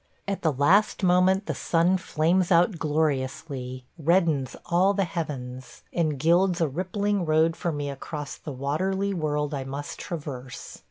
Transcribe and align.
At 0.27 0.41
the 0.41 0.51
last 0.51 1.03
moment 1.03 1.45
the 1.45 1.53
sun 1.53 1.95
flames 1.99 2.51
out 2.51 2.79
gloriously; 2.79 3.85
reddens 3.99 4.55
all 4.65 4.95
the 4.95 5.03
heavens, 5.03 5.83
and 5.93 6.17
gilds 6.17 6.59
a 6.59 6.67
rippling 6.67 7.23
road 7.23 7.55
for 7.55 7.71
me 7.71 7.87
across 7.87 8.35
the 8.35 8.51
waterly 8.51 9.13
world 9.13 9.53
I 9.53 9.63
must 9.63 9.99
traverse. 9.99 10.79